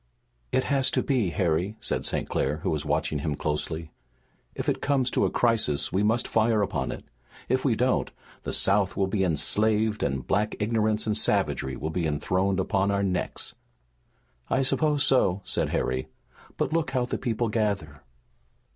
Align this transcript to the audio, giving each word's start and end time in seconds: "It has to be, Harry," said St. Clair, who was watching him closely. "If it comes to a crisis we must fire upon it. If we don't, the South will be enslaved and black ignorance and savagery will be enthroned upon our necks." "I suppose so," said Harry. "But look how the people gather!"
"It 0.51 0.63
has 0.63 0.89
to 0.97 1.03
be, 1.03 1.29
Harry," 1.29 1.77
said 1.79 2.05
St. 2.05 2.27
Clair, 2.27 2.57
who 2.63 2.71
was 2.71 2.83
watching 2.83 3.19
him 3.19 3.35
closely. 3.35 3.91
"If 4.55 4.67
it 4.67 4.81
comes 4.81 5.11
to 5.11 5.25
a 5.25 5.29
crisis 5.29 5.93
we 5.93 6.01
must 6.01 6.27
fire 6.27 6.63
upon 6.63 6.91
it. 6.91 7.05
If 7.47 7.63
we 7.63 7.75
don't, 7.75 8.09
the 8.41 8.51
South 8.51 8.97
will 8.97 9.05
be 9.05 9.23
enslaved 9.23 10.01
and 10.01 10.25
black 10.25 10.55
ignorance 10.59 11.05
and 11.05 11.15
savagery 11.15 11.75
will 11.75 11.91
be 11.91 12.07
enthroned 12.07 12.59
upon 12.59 12.89
our 12.89 13.03
necks." 13.03 13.53
"I 14.49 14.63
suppose 14.63 15.03
so," 15.03 15.41
said 15.45 15.69
Harry. 15.69 16.07
"But 16.57 16.73
look 16.73 16.89
how 16.89 17.05
the 17.05 17.19
people 17.19 17.49
gather!" 17.49 18.01